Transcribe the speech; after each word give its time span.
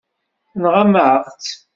Tenɣam-aɣ-tt. 0.51 1.51